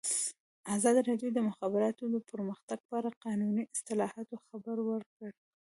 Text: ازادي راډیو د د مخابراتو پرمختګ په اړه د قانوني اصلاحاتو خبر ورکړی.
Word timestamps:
ازادي 0.75 1.01
راډیو 1.09 1.29
د 1.33 1.35
د 1.35 1.39
مخابراتو 1.49 2.03
پرمختګ 2.31 2.79
په 2.87 2.93
اړه 2.99 3.09
د 3.11 3.15
قانوني 3.25 3.63
اصلاحاتو 3.75 4.35
خبر 4.47 4.77
ورکړی. 4.89 5.33